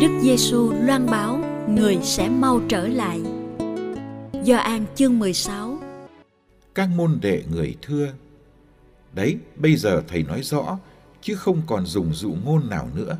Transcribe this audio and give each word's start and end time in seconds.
Đức 0.00 0.20
Giêsu 0.22 0.72
loan 0.72 1.06
báo 1.06 1.44
người 1.68 1.98
sẽ 2.02 2.28
mau 2.28 2.60
trở 2.68 2.88
lại. 2.88 3.20
Do 4.44 4.56
An 4.56 4.86
chương 4.94 5.18
16 5.18 5.78
Các 6.74 6.88
môn 6.96 7.18
đệ 7.22 7.42
người 7.50 7.76
thưa 7.82 8.12
Đấy, 9.12 9.36
bây 9.56 9.76
giờ 9.76 10.02
thầy 10.08 10.22
nói 10.22 10.42
rõ, 10.42 10.78
chứ 11.20 11.34
không 11.34 11.62
còn 11.66 11.86
dùng 11.86 12.14
dụ 12.14 12.36
ngôn 12.44 12.68
nào 12.70 12.88
nữa. 12.94 13.18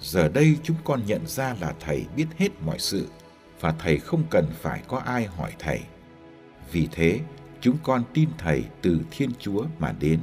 Giờ 0.00 0.28
đây 0.28 0.56
chúng 0.62 0.76
con 0.84 1.06
nhận 1.06 1.26
ra 1.26 1.56
là 1.60 1.74
thầy 1.80 2.04
biết 2.16 2.26
hết 2.36 2.48
mọi 2.66 2.78
sự, 2.78 3.06
và 3.60 3.74
thầy 3.78 3.98
không 3.98 4.22
cần 4.30 4.46
phải 4.60 4.82
có 4.88 4.98
ai 4.98 5.26
hỏi 5.26 5.52
thầy. 5.58 5.80
Vì 6.72 6.88
thế, 6.92 7.20
chúng 7.60 7.76
con 7.82 8.04
tin 8.14 8.28
thầy 8.38 8.64
từ 8.82 9.00
Thiên 9.10 9.30
Chúa 9.38 9.64
mà 9.78 9.94
đến. 10.00 10.20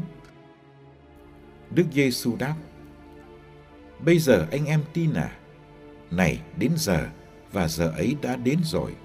Đức 1.72 1.86
Giêsu 1.94 2.36
đáp: 2.36 2.56
Bây 4.00 4.20
giờ 4.20 4.48
anh 4.52 4.66
em 4.66 4.82
tin 4.94 5.14
à? 5.14 5.39
Này, 6.12 6.40
đến 6.58 6.72
giờ 6.76 7.08
và 7.52 7.68
giờ 7.68 7.92
ấy 7.98 8.16
đã 8.22 8.36
đến 8.36 8.60
rồi. 8.64 8.96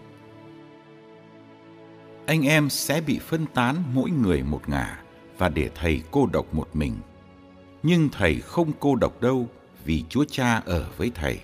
Anh 2.27 2.43
em 2.43 2.71
sẽ 2.71 3.01
bị 3.01 3.19
phân 3.19 3.47
tán 3.47 3.77
mỗi 3.93 4.11
người 4.11 4.43
một 4.43 4.69
ngả 4.69 5.01
và 5.39 5.49
để 5.49 5.71
thầy 5.75 6.03
cô 6.11 6.27
độc 6.33 6.55
một 6.55 6.77
mình. 6.77 6.97
Nhưng 7.83 8.09
thầy 8.09 8.41
không 8.41 8.73
cô 8.81 8.97
độc 8.97 9.21
đâu 9.21 9.49
vì 9.85 10.05
Chúa 10.09 10.25
Cha 10.31 10.63
ở 10.67 10.91
với 10.97 11.11
thầy. 11.15 11.41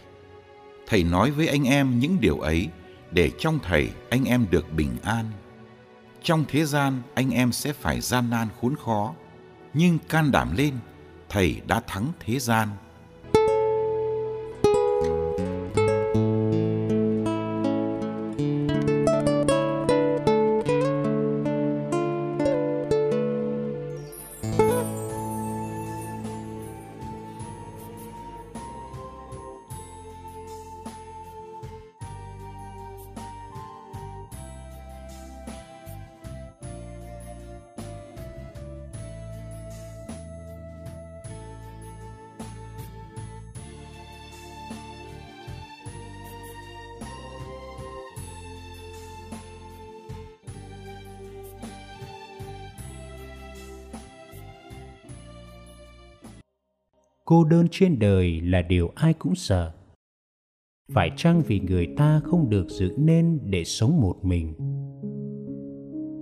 Thầy 0.87 1.05
nói 1.05 1.31
với 1.31 1.49
anh 1.49 1.65
em 1.65 1.99
những 1.99 2.21
điều 2.21 2.39
ấy 2.39 2.69
để 3.11 3.31
trong 3.39 3.59
thầy 3.63 3.91
anh 4.11 4.25
em 4.25 4.47
được 4.51 4.73
bình 4.73 4.97
an. 5.03 5.25
Trong 6.23 6.45
thế 6.49 6.65
gian 6.65 7.03
anh 7.15 7.31
em 7.31 7.53
sẽ 7.53 7.73
phải 7.73 8.01
gian 8.01 8.31
nan 8.31 8.49
khốn 8.61 8.75
khó, 8.85 9.15
nhưng 9.75 9.99
can 10.09 10.31
đảm 10.31 10.57
lên, 10.57 10.75
thầy 11.29 11.61
đã 11.67 11.81
thắng 11.81 12.13
thế 12.21 12.39
gian. 12.39 12.69
Cô 57.31 57.45
đơn 57.45 57.67
trên 57.71 57.99
đời 57.99 58.41
là 58.41 58.63
điều 58.63 58.91
ai 58.95 59.13
cũng 59.13 59.35
sợ. 59.35 59.73
Phải 60.93 61.11
chăng 61.17 61.43
vì 61.47 61.61
người 61.61 61.87
ta 61.97 62.21
không 62.25 62.51
được 62.51 62.67
dựng 62.69 63.07
nên 63.07 63.39
để 63.45 63.65
sống 63.65 64.01
một 64.01 64.25
mình? 64.25 64.55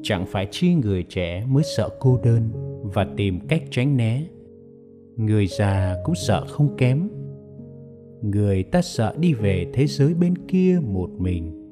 Chẳng 0.02 0.26
phải 0.26 0.48
chi 0.50 0.74
người 0.74 1.02
trẻ 1.02 1.46
mới 1.48 1.62
sợ 1.76 1.88
cô 2.00 2.20
đơn 2.24 2.50
và 2.94 3.06
tìm 3.16 3.40
cách 3.48 3.62
tránh 3.70 3.96
né? 3.96 4.24
Người 5.16 5.46
già 5.46 5.96
cũng 6.04 6.14
sợ 6.14 6.46
không 6.48 6.76
kém. 6.76 7.08
Người 8.22 8.62
ta 8.62 8.82
sợ 8.82 9.14
đi 9.18 9.32
về 9.34 9.66
thế 9.72 9.86
giới 9.86 10.14
bên 10.14 10.46
kia 10.46 10.80
một 10.82 11.10
mình. 11.18 11.67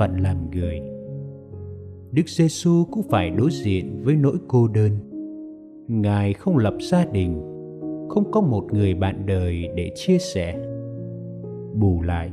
Phận 0.00 0.20
làm 0.20 0.50
người. 0.50 0.80
Đức 2.12 2.28
giêsu 2.28 2.84
cũng 2.90 3.02
phải 3.02 3.30
đối 3.30 3.50
diện 3.50 4.02
với 4.04 4.16
nỗi 4.16 4.36
cô 4.48 4.68
đơn. 4.68 4.90
Ngài 5.88 6.32
không 6.32 6.56
lập 6.56 6.74
gia 6.80 7.04
đình, 7.04 7.40
không 8.08 8.30
có 8.30 8.40
một 8.40 8.66
người 8.72 8.94
bạn 8.94 9.26
đời 9.26 9.68
để 9.76 9.92
chia 9.94 10.18
sẻ. 10.18 10.58
Bù 11.74 12.02
lại, 12.02 12.30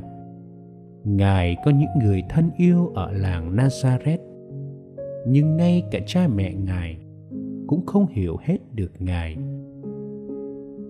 ngài 1.04 1.56
có 1.64 1.70
những 1.70 2.04
người 2.04 2.22
thân 2.28 2.50
yêu 2.56 2.92
ở 2.94 3.12
làng 3.12 3.56
nazareth, 3.56 4.18
nhưng 5.26 5.56
ngay 5.56 5.82
cả 5.90 5.98
cha 6.06 6.28
mẹ 6.28 6.54
ngài 6.54 6.96
cũng 7.66 7.86
không 7.86 8.06
hiểu 8.10 8.36
hết 8.40 8.58
được 8.74 8.92
ngài. 8.98 9.36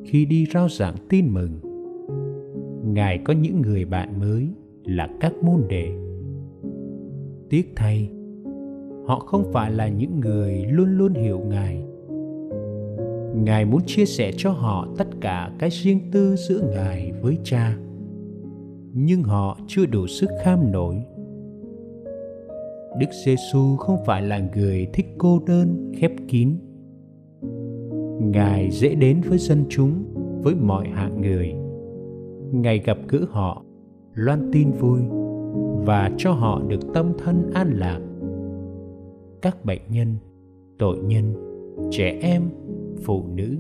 Khi 0.05 0.25
đi 0.25 0.47
rao 0.55 0.69
giảng 0.69 0.97
tin 1.09 1.29
mừng, 1.35 1.61
ngài 2.95 3.19
có 3.19 3.33
những 3.33 3.63
người 3.63 3.85
bạn 3.85 4.21
mới 4.21 4.49
là 4.85 5.09
các 5.21 5.33
môn 5.43 5.63
đệ 5.69 6.08
tiếc 7.51 7.73
thay. 7.77 8.11
Họ 9.07 9.19
không 9.19 9.53
phải 9.53 9.71
là 9.71 9.89
những 9.89 10.21
người 10.21 10.67
luôn 10.71 10.99
luôn 10.99 11.15
hiểu 11.15 11.41
ngài. 11.49 11.85
Ngài 13.35 13.65
muốn 13.65 13.81
chia 13.87 14.05
sẻ 14.05 14.33
cho 14.37 14.51
họ 14.51 14.89
tất 14.99 15.09
cả 15.21 15.51
cái 15.59 15.71
riêng 15.71 16.01
tư 16.13 16.37
giữa 16.37 16.61
ngài 16.75 17.13
với 17.23 17.39
cha. 17.45 17.77
Nhưng 18.93 19.23
họ 19.23 19.59
chưa 19.67 19.87
đủ 19.87 20.07
sức 20.07 20.31
kham 20.43 20.73
nổi. 20.73 21.05
Đức 22.99 23.07
giê 23.25 23.35
xu 23.53 23.77
không 23.77 23.97
phải 24.07 24.23
là 24.23 24.49
người 24.55 24.87
thích 24.93 25.07
cô 25.19 25.41
đơn, 25.47 25.93
khép 25.97 26.13
kín. 26.29 26.57
Ngài 28.21 28.71
dễ 28.71 28.95
đến 28.95 29.21
với 29.29 29.39
dân 29.39 29.65
chúng, 29.69 30.05
với 30.43 30.55
mọi 30.55 30.89
hạng 30.89 31.21
người. 31.21 31.55
Ngài 32.53 32.79
gặp 32.79 32.99
gỡ 33.09 33.19
họ, 33.31 33.63
loan 34.15 34.51
tin 34.53 34.71
vui 34.71 35.01
và 35.85 36.11
cho 36.17 36.33
họ 36.33 36.63
được 36.69 36.81
tâm 36.95 37.13
thân 37.19 37.51
an 37.55 37.73
lạc. 37.73 38.01
Các 39.43 39.65
bệnh 39.65 39.83
nhân, 39.89 40.15
tội 40.79 40.99
nhân, 40.99 41.35
trẻ 41.91 42.19
em, 42.23 42.43
phụ 43.05 43.25
nữ 43.35 43.57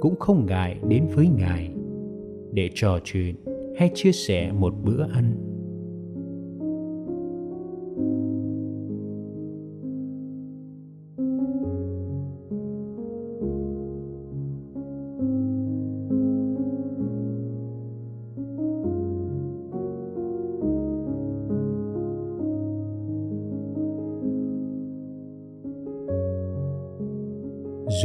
cũng 0.00 0.16
không 0.18 0.46
ngại 0.46 0.78
đến 0.88 1.06
với 1.14 1.28
ngài 1.28 1.70
để 2.52 2.70
trò 2.74 2.98
chuyện 3.04 3.34
hay 3.78 3.90
chia 3.94 4.12
sẻ 4.12 4.52
một 4.52 4.74
bữa 4.84 5.02
ăn. 5.12 5.47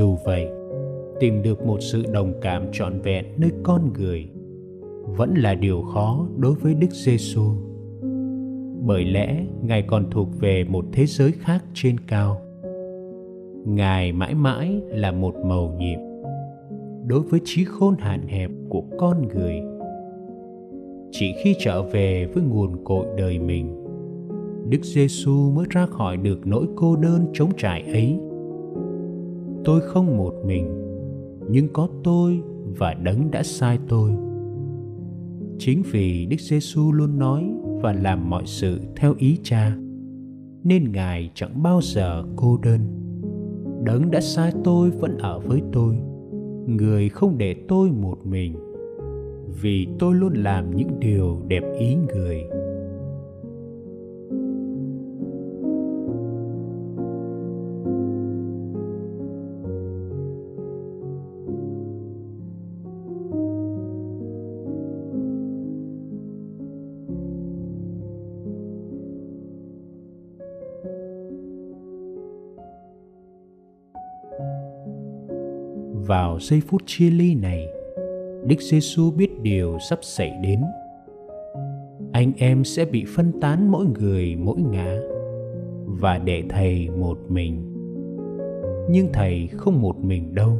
Dù 0.04 0.18
vậy, 0.24 0.48
tìm 1.20 1.42
được 1.42 1.66
một 1.66 1.78
sự 1.82 2.04
đồng 2.14 2.34
cảm 2.42 2.66
trọn 2.72 3.02
vẹn 3.02 3.26
nơi 3.38 3.52
con 3.64 3.94
người 3.94 4.30
vẫn 5.06 5.34
là 5.38 5.54
điều 5.54 5.82
khó 5.82 6.28
đối 6.38 6.54
với 6.54 6.74
đức 6.74 6.92
giêsu 6.92 7.44
bởi 8.86 9.06
lẽ 9.06 9.46
ngài 9.62 9.82
còn 9.82 10.10
thuộc 10.12 10.28
về 10.40 10.64
một 10.64 10.86
thế 10.92 11.06
giới 11.06 11.32
khác 11.32 11.64
trên 11.74 11.96
cao. 12.08 12.42
Ngài 13.66 14.12
mãi 14.12 14.34
mãi 14.34 14.82
là 14.90 15.12
một 15.12 15.36
màu 15.46 15.76
nhiệm 15.80 16.00
đối 17.08 17.20
với 17.20 17.40
trí 17.44 17.66
khôn 17.66 17.96
hạn 18.00 18.28
hẹp 18.28 18.52
của 18.70 18.84
con 18.98 19.28
người. 19.28 19.56
Chỉ 21.12 21.34
khi 21.44 21.56
trở 21.60 21.84
về 21.84 22.26
với 22.34 22.44
nguồn 22.44 22.84
cội 22.84 23.06
đời 23.18 23.40
mình, 23.40 23.86
đức 24.70 24.84
giêsu 24.84 25.52
mới 25.56 25.66
ra 25.70 25.86
khỏi 25.86 26.18
được 26.18 26.48
nỗi 26.48 26.66
cô 26.76 26.96
đơn 26.96 27.26
trống 27.34 27.50
trải 27.58 27.82
ấy 27.82 28.20
tôi 29.66 29.82
không 29.82 30.18
một 30.18 30.34
mình, 30.46 30.68
nhưng 31.50 31.68
có 31.74 31.88
tôi 32.04 32.42
và 32.78 32.94
đấng 32.94 33.32
đã 33.32 33.44
sai 33.44 33.80
tôi. 33.88 34.12
Chính 35.58 35.82
vì 35.92 36.26
đức 36.26 36.40
giêsu 36.40 36.92
luôn 36.92 37.20
nói 37.20 37.52
và 37.82 37.94
làm 37.94 38.30
mọi 38.30 38.44
sự 38.46 38.80
theo 38.96 39.14
ý 39.18 39.38
cha, 39.44 39.76
nên 40.64 40.92
ngài 40.92 41.32
chẳng 41.34 41.64
bao 41.64 41.80
giờ 41.82 42.24
cô 42.36 42.58
đơn. 42.64 42.80
Đấng 43.86 44.12
đã 44.12 44.22
sai 44.22 44.52
tôi 44.64 44.90
vẫn 44.90 45.18
ở 45.18 45.40
với 45.40 45.62
tôi, 45.72 45.96
người 46.68 47.10
không 47.10 47.38
để 47.38 47.56
tôi 47.68 47.92
một 47.92 48.26
mình, 48.26 48.56
vì 49.62 49.88
tôi 50.00 50.16
luôn 50.16 50.34
làm 50.34 50.76
những 50.76 51.00
điều 51.00 51.42
đẹp 51.48 51.64
ý 51.80 51.96
người. 51.96 52.44
Vào 76.08 76.40
giây 76.40 76.62
phút 76.68 76.82
chia 76.86 77.10
ly 77.10 77.36
này, 77.36 77.68
đức 78.48 78.62
giêsu 78.62 79.12
biết 79.12 79.42
điều 79.42 79.78
sắp 79.90 80.00
xảy 80.02 80.32
đến. 80.44 80.60
Anh 82.12 82.32
em 82.38 82.64
sẽ 82.64 82.86
bị 82.86 83.06
phân 83.16 83.40
tán 83.42 83.72
mỗi 83.72 83.86
người 83.86 84.36
mỗi 84.36 84.62
ngã 84.62 85.00
và 85.86 86.18
để 86.18 86.44
thầy 86.50 86.90
một 86.90 87.18
mình. 87.30 87.62
Nhưng 88.90 89.08
thầy 89.14 89.48
không 89.48 89.82
một 89.82 89.98
mình 89.98 90.36
đâu, 90.36 90.58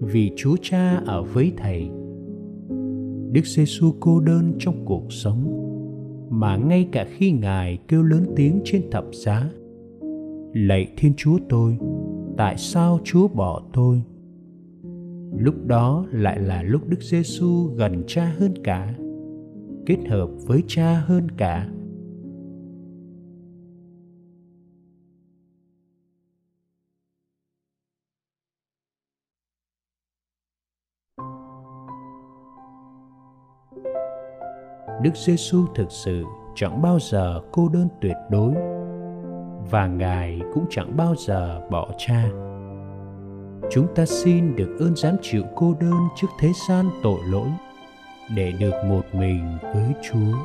vì 0.00 0.30
chúa 0.36 0.56
cha 0.62 1.02
ở 1.06 1.22
với 1.22 1.52
thầy. 1.56 1.88
Đức 3.32 3.46
giêsu 3.46 3.92
cô 4.00 4.20
đơn 4.20 4.52
trong 4.58 4.84
cuộc 4.84 5.12
sống, 5.12 5.60
mà 6.30 6.56
ngay 6.56 6.88
cả 6.92 7.06
khi 7.10 7.32
ngài 7.32 7.78
kêu 7.88 8.02
lớn 8.02 8.26
tiếng 8.36 8.60
trên 8.64 8.90
thập 8.90 9.04
giá, 9.12 9.50
lạy 10.52 10.88
thiên 10.96 11.12
chúa 11.16 11.38
tôi, 11.48 11.78
tại 12.36 12.56
sao 12.56 12.98
chúa 13.04 13.28
bỏ 13.28 13.62
tôi? 13.72 14.02
Lúc 15.38 15.54
đó 15.66 16.06
lại 16.12 16.40
là 16.40 16.62
lúc 16.62 16.88
Đức 16.88 17.02
Giêsu 17.02 17.66
gần 17.76 18.04
Cha 18.06 18.32
hơn 18.38 18.54
cả, 18.64 18.94
kết 19.86 19.98
hợp 20.08 20.28
với 20.46 20.62
Cha 20.66 21.02
hơn 21.06 21.30
cả. 21.36 21.68
Đức 35.02 35.16
Giêsu 35.26 35.66
thực 35.74 35.90
sự 35.90 36.24
chẳng 36.54 36.82
bao 36.82 36.98
giờ 37.00 37.40
cô 37.52 37.68
đơn 37.68 37.88
tuyệt 38.00 38.16
đối 38.30 38.54
và 39.70 39.86
Ngài 39.86 40.40
cũng 40.54 40.66
chẳng 40.70 40.96
bao 40.96 41.14
giờ 41.16 41.60
bỏ 41.70 41.90
Cha 41.98 42.53
chúng 43.70 43.86
ta 43.94 44.06
xin 44.06 44.56
được 44.56 44.76
ơn 44.80 44.96
dám 44.96 45.16
chịu 45.22 45.42
cô 45.56 45.74
đơn 45.80 46.08
trước 46.16 46.26
thế 46.40 46.48
gian 46.68 46.90
tội 47.02 47.20
lỗi, 47.30 47.48
để 48.36 48.52
được 48.60 48.72
một 48.86 49.02
mình 49.12 49.58
với 49.62 49.92
chúa. 50.02 50.38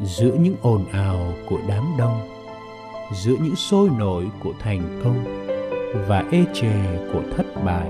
Giữa 0.00 0.34
những 0.40 0.56
ồn 0.62 0.84
ào 0.92 1.32
của 1.48 1.58
đám 1.68 1.84
đông, 1.98 2.20
giữa 3.14 3.34
những 3.40 3.56
sôi 3.56 3.88
nổi 3.98 4.24
của 4.42 4.52
thành 4.60 5.00
công 5.04 5.41
và 5.94 6.24
ê 6.30 6.44
chề 6.52 6.72
của 7.12 7.22
thất 7.36 7.46
bại 7.64 7.88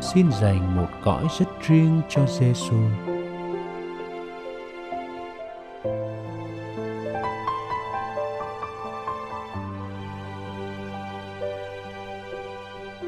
xin 0.00 0.26
dành 0.40 0.76
một 0.76 0.88
cõi 1.04 1.24
rất 1.38 1.46
riêng 1.66 2.00
cho 2.08 2.26
Giêsu. 2.26 2.76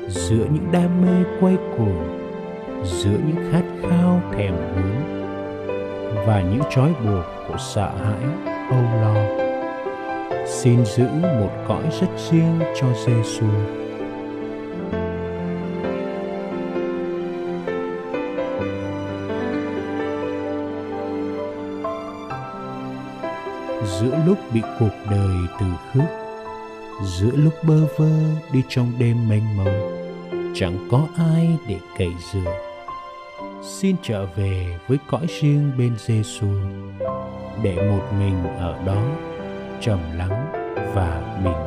giữa 0.08 0.46
những 0.52 0.68
đam 0.72 1.02
mê 1.02 1.24
quay 1.40 1.56
cuồng, 1.76 2.18
giữa 2.84 3.18
những 3.26 3.50
khát 3.52 3.62
khao 3.82 4.20
thèm 4.36 4.54
muốn 4.54 5.14
và 6.26 6.42
những 6.42 6.62
trói 6.70 6.92
buộc 7.04 7.24
của 7.48 7.56
sợ 7.58 7.90
hãi 7.96 8.54
âu 8.70 8.82
lo 9.00 9.43
xin 10.64 10.84
giữ 10.84 11.06
một 11.40 11.50
cõi 11.68 11.82
rất 12.00 12.06
riêng 12.30 12.60
cho 12.76 12.86
Giêsu. 13.06 13.46
giữa 24.00 24.18
lúc 24.26 24.38
bị 24.54 24.60
cuộc 24.78 24.92
đời 25.10 25.36
từ 25.60 25.66
khước, 25.92 26.08
giữa 27.04 27.30
lúc 27.36 27.54
bơ 27.62 27.86
vơ 27.96 28.10
đi 28.52 28.62
trong 28.68 28.92
đêm 28.98 29.28
mênh 29.28 29.56
mông, 29.56 30.06
chẳng 30.54 30.88
có 30.90 31.06
ai 31.16 31.58
để 31.68 31.78
cậy 31.98 32.12
dựa 32.32 32.60
xin 33.62 33.96
trở 34.02 34.26
về 34.26 34.78
với 34.88 34.98
cõi 35.10 35.26
riêng 35.40 35.72
bên 35.78 35.96
Giêsu 35.98 36.48
để 37.62 37.76
một 37.90 38.02
mình 38.18 38.44
ở 38.58 38.78
đó 38.86 39.02
trầm 39.80 39.98
lắng 40.16 40.43
và 40.94 41.20
bình 41.44 41.63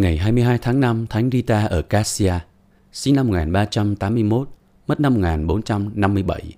Ngày 0.00 0.16
22 0.16 0.58
tháng 0.58 0.80
5, 0.80 1.06
Thánh 1.10 1.30
Rita 1.32 1.64
ở 1.64 1.82
Cassia, 1.82 2.34
sinh 2.92 3.14
năm 3.14 3.26
1381, 3.26 4.48
mất 4.86 5.00
năm 5.00 5.14
1457. 5.14 6.52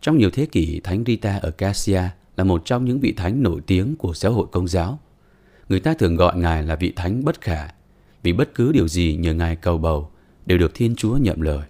Trong 0.00 0.18
nhiều 0.18 0.30
thế 0.30 0.46
kỷ, 0.46 0.80
Thánh 0.80 1.04
Rita 1.06 1.38
ở 1.42 1.50
Cassia 1.50 2.02
là 2.36 2.44
một 2.44 2.62
trong 2.64 2.84
những 2.84 3.00
vị 3.00 3.14
thánh 3.16 3.42
nổi 3.42 3.60
tiếng 3.66 3.96
của 3.96 4.14
xã 4.14 4.28
hội 4.28 4.46
công 4.52 4.68
giáo. 4.68 4.98
Người 5.68 5.80
ta 5.80 5.94
thường 5.94 6.16
gọi 6.16 6.36
Ngài 6.36 6.62
là 6.62 6.76
vị 6.76 6.92
thánh 6.96 7.24
bất 7.24 7.40
khả, 7.40 7.68
vì 8.22 8.32
bất 8.32 8.54
cứ 8.54 8.72
điều 8.72 8.88
gì 8.88 9.16
nhờ 9.20 9.34
Ngài 9.34 9.56
cầu 9.56 9.78
bầu 9.78 10.10
đều 10.46 10.58
được 10.58 10.74
Thiên 10.74 10.96
Chúa 10.96 11.16
nhậm 11.16 11.40
lời. 11.40 11.66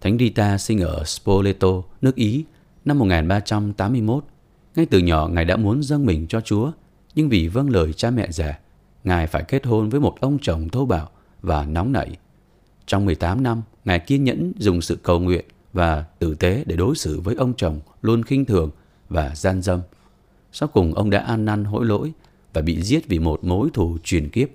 Thánh 0.00 0.18
Rita 0.18 0.58
sinh 0.58 0.80
ở 0.80 1.04
Spoleto, 1.04 1.82
nước 2.02 2.14
Ý, 2.14 2.44
năm 2.84 2.98
1381. 2.98 4.24
Ngay 4.76 4.86
từ 4.86 4.98
nhỏ 4.98 5.28
Ngài 5.28 5.44
đã 5.44 5.56
muốn 5.56 5.82
dâng 5.82 6.06
mình 6.06 6.26
cho 6.28 6.40
Chúa, 6.40 6.72
nhưng 7.14 7.28
vì 7.28 7.48
vâng 7.48 7.70
lời 7.70 7.92
cha 7.92 8.10
mẹ 8.10 8.26
già, 8.30 8.58
Ngài 9.04 9.26
phải 9.26 9.44
kết 9.48 9.66
hôn 9.66 9.88
với 9.88 10.00
một 10.00 10.14
ông 10.20 10.38
chồng 10.42 10.68
thô 10.68 10.86
bạo 10.86 11.10
và 11.42 11.64
nóng 11.64 11.92
nảy. 11.92 12.16
Trong 12.86 13.04
18 13.04 13.42
năm, 13.42 13.62
Ngài 13.84 13.98
kiên 13.98 14.24
nhẫn 14.24 14.52
dùng 14.58 14.80
sự 14.80 14.96
cầu 15.02 15.20
nguyện 15.20 15.44
và 15.72 16.04
tử 16.18 16.34
tế 16.34 16.64
để 16.66 16.76
đối 16.76 16.96
xử 16.96 17.20
với 17.20 17.34
ông 17.34 17.54
chồng 17.56 17.80
luôn 18.02 18.22
khinh 18.22 18.44
thường 18.44 18.70
và 19.08 19.34
gian 19.34 19.62
dâm. 19.62 19.80
Sau 20.52 20.68
cùng 20.68 20.94
ông 20.94 21.10
đã 21.10 21.18
ăn 21.18 21.44
năn 21.44 21.64
hối 21.64 21.86
lỗi 21.86 22.12
và 22.52 22.62
bị 22.62 22.82
giết 22.82 23.08
vì 23.08 23.18
một 23.18 23.44
mối 23.44 23.68
thù 23.72 23.98
truyền 24.04 24.28
kiếp. 24.28 24.48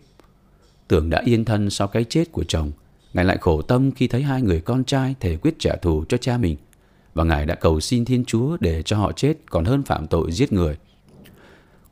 Tưởng 0.88 1.10
đã 1.10 1.22
yên 1.26 1.46
thân 1.46 1.70
sau 1.70 1.88
cái 1.88 2.04
chết 2.04 2.32
của 2.32 2.44
chồng, 2.44 2.72
Ngài 3.14 3.26
lại 3.26 3.38
khổ 3.42 3.62
tâm 3.62 3.92
khi 3.92 4.08
thấy 4.08 4.22
hai 4.24 4.42
người 4.42 4.62
con 4.62 4.84
trai 4.84 5.16
thể 5.20 5.38
quyết 5.38 5.56
trả 5.60 5.76
thù 5.76 6.04
cho 6.10 6.18
cha 6.18 6.38
mình 6.38 6.58
và 7.14 7.24
Ngài 7.24 7.46
đã 7.46 7.56
cầu 7.56 7.80
xin 7.80 8.06
Thiên 8.06 8.26
Chúa 8.26 8.58
để 8.60 8.84
cho 8.84 8.98
họ 8.98 9.12
chết 9.12 9.34
còn 9.50 9.66
hơn 9.66 9.84
phạm 9.84 10.08
tội 10.08 10.32
giết 10.32 10.54
người. 10.54 10.78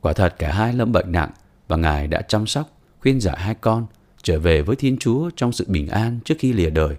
Quả 0.00 0.12
thật 0.12 0.34
cả 0.38 0.52
hai 0.52 0.72
lâm 0.72 0.92
bệnh 0.92 1.12
nặng 1.12 1.30
và 1.68 1.76
Ngài 1.76 2.08
đã 2.08 2.22
chăm 2.22 2.46
sóc, 2.46 2.78
khuyên 3.00 3.20
giải 3.20 3.36
hai 3.38 3.54
con 3.54 3.86
trở 4.22 4.38
về 4.38 4.62
với 4.62 4.76
Thiên 4.76 4.96
Chúa 4.98 5.30
trong 5.36 5.52
sự 5.52 5.64
bình 5.68 5.88
an 5.88 6.18
trước 6.24 6.34
khi 6.38 6.52
lìa 6.52 6.70
đời. 6.70 6.96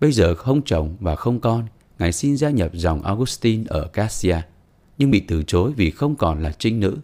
Bây 0.00 0.12
giờ 0.12 0.34
không 0.34 0.62
chồng 0.64 0.96
và 1.00 1.16
không 1.16 1.40
con, 1.40 1.66
Ngài 1.98 2.12
xin 2.12 2.36
gia 2.36 2.50
nhập 2.50 2.70
dòng 2.74 3.02
Augustine 3.02 3.64
ở 3.68 3.86
Cassia, 3.86 4.36
nhưng 4.98 5.10
bị 5.10 5.20
từ 5.20 5.42
chối 5.42 5.72
vì 5.76 5.90
không 5.90 6.16
còn 6.16 6.42
là 6.42 6.52
trinh 6.58 6.80
nữ. 6.80 6.98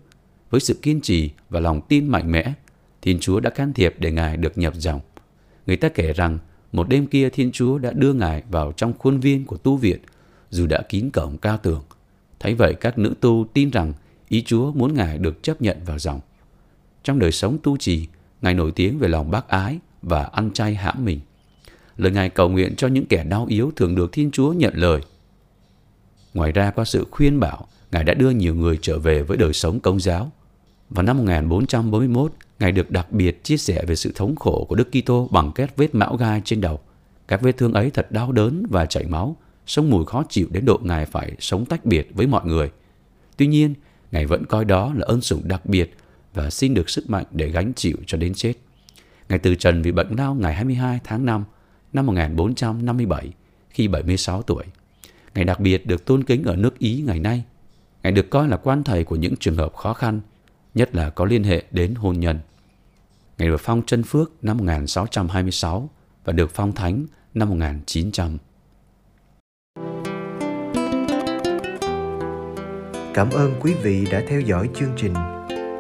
Với 0.51 0.61
sự 0.61 0.75
kiên 0.83 1.01
trì 1.01 1.31
và 1.51 1.61
lòng 1.61 1.81
tin 1.89 2.09
mạnh 2.09 2.33
mẽ, 2.33 2.53
Thiên 3.03 3.19
Chúa 3.21 3.41
đã 3.41 3.51
can 3.51 3.73
thiệp 3.73 3.95
để 3.99 4.13
Ngài 4.13 4.37
được 4.37 4.59
nhập 4.59 4.75
dòng. 4.77 5.01
Người 5.67 5.77
ta 5.77 5.89
kể 5.89 6.13
rằng 6.13 6.39
một 6.73 6.89
đêm 6.89 7.07
kia 7.07 7.31
Thiên 7.31 7.53
Chúa 7.53 7.79
đã 7.79 7.91
đưa 7.91 8.13
Ngài 8.13 8.43
vào 8.51 8.73
trong 8.73 8.93
khuôn 8.99 9.21
viên 9.21 9.45
của 9.45 9.57
tu 9.57 9.77
viện, 9.77 10.01
dù 10.51 10.67
đã 10.67 10.83
kín 10.89 11.11
cổng 11.11 11.39
cao 11.39 11.59
tường. 11.63 11.83
Thấy 12.41 12.55
vậy 12.55 12.75
các 12.75 12.99
nữ 12.99 13.15
tu 13.21 13.47
tin 13.55 13.71
rằng 13.71 13.93
ý 14.29 14.43
Chúa 14.47 14.73
muốn 14.73 14.95
Ngài 14.95 15.19
được 15.19 15.43
chấp 15.43 15.63
nhận 15.63 15.77
vào 15.87 15.99
dòng. 15.99 16.21
Trong 17.05 17.19
đời 17.19 17.33
sống 17.33 17.59
tu 17.63 17.77
trì, 17.77 18.07
Ngài 18.43 18.55
nổi 18.55 18.73
tiếng 18.73 18.99
về 18.99 19.09
lòng 19.09 19.31
bác 19.31 19.49
ái 19.49 19.79
và 20.03 20.23
ăn 20.23 20.51
chay 20.53 20.75
hãm 20.75 21.05
mình. 21.05 21.21
Lời 21.97 22.13
Ngài 22.13 22.29
cầu 22.29 22.49
nguyện 22.49 22.75
cho 22.77 22.89
những 22.89 23.07
kẻ 23.07 23.25
đau 23.25 23.47
yếu 23.49 23.73
thường 23.77 23.95
được 23.95 24.13
Thiên 24.13 24.31
Chúa 24.31 24.53
nhận 24.53 24.75
lời. 24.77 25.01
Ngoài 26.35 26.53
ra 26.53 26.71
qua 26.71 26.85
sự 26.85 27.07
khuyên 27.11 27.41
bảo, 27.41 27.67
Ngài 27.93 28.05
đã 28.05 28.15
đưa 28.15 28.31
nhiều 28.31 28.55
người 28.55 28.79
trở 28.83 28.99
về 28.99 29.23
với 29.23 29.37
đời 29.37 29.53
sống 29.53 29.81
công 29.81 30.01
giáo. 30.01 30.33
Vào 30.91 31.03
năm 31.03 31.19
1441, 31.19 32.33
Ngài 32.59 32.73
được 32.73 32.91
đặc 32.91 33.13
biệt 33.13 33.45
chia 33.45 33.57
sẻ 33.57 33.85
về 33.87 33.97
sự 33.97 34.13
thống 34.15 34.37
khổ 34.37 34.67
của 34.69 34.75
Đức 34.75 34.89
Kitô 34.93 35.29
bằng 35.31 35.53
các 35.55 35.77
vết 35.77 35.95
mão 35.95 36.17
gai 36.17 36.43
trên 36.45 36.61
đầu. 36.61 36.81
Các 37.29 37.43
vết 37.43 37.57
thương 37.57 37.73
ấy 37.73 37.91
thật 37.91 38.13
đau 38.13 38.33
đớn 38.33 38.67
và 38.71 38.87
chảy 38.87 39.05
máu, 39.05 39.37
sống 39.67 39.91
mùi 39.91 40.05
khó 40.05 40.25
chịu 40.29 40.47
đến 40.51 40.65
độ 40.65 40.81
Ngài 40.83 41.07
phải 41.07 41.33
sống 41.39 41.65
tách 41.65 41.85
biệt 41.85 42.09
với 42.15 42.27
mọi 42.27 42.47
người. 42.47 42.71
Tuy 43.37 43.47
nhiên, 43.47 43.75
Ngài 44.13 44.27
vẫn 44.27 44.47
coi 44.47 44.65
đó 44.65 44.93
là 44.97 45.07
ơn 45.07 45.21
sủng 45.21 45.43
đặc 45.45 45.67
biệt 45.67 45.95
và 46.35 46.51
xin 46.51 46.75
được 46.75 46.91
sức 46.91 47.11
mạnh 47.11 47.25
để 47.31 47.51
gánh 47.51 47.73
chịu 47.77 47.97
cho 48.07 48.19
đến 48.19 48.35
chết. 48.35 48.55
Ngài 49.29 49.39
từ 49.39 49.55
trần 49.55 49.83
vì 49.83 49.93
bệnh 49.93 50.17
lao 50.17 50.35
ngày 50.35 50.55
22 50.55 51.01
tháng 51.05 51.27
5 51.27 51.45
năm 51.93 52.07
1457 52.07 53.33
khi 53.71 53.89
76 53.89 54.43
tuổi. 54.43 54.65
Ngài 55.35 55.45
đặc 55.45 55.61
biệt 55.61 55.87
được 55.87 56.05
tôn 56.05 56.25
kính 56.25 56.45
ở 56.45 56.57
nước 56.57 56.79
Ý 56.79 57.03
ngày 57.07 57.19
nay. 57.19 57.45
Ngài 58.03 58.13
được 58.13 58.31
coi 58.31 58.49
là 58.49 58.57
quan 58.57 58.85
thầy 58.85 59.05
của 59.05 59.17
những 59.17 59.37
trường 59.37 59.57
hợp 59.57 59.75
khó 59.75 59.95
khăn, 59.95 60.21
nhất 60.75 60.95
là 60.95 61.11
có 61.11 61.25
liên 61.25 61.45
hệ 61.45 61.63
đến 61.71 61.95
hôn 61.95 62.21
nhân. 62.21 62.39
Ngài 63.39 63.49
được 63.49 63.61
phong 63.61 63.83
chân 63.87 64.03
phước 64.03 64.45
năm 64.45 64.57
1626 64.57 65.91
và 66.25 66.33
được 66.33 66.51
phong 66.51 66.73
thánh 66.73 67.07
năm 67.35 67.49
1900. 67.49 68.39
Cảm 73.15 73.31
ơn 73.31 73.55
quý 73.61 73.75
vị 73.83 74.07
đã 74.11 74.23
theo 74.29 74.41
dõi 74.41 74.69
chương 74.75 74.93
trình. 74.97 75.15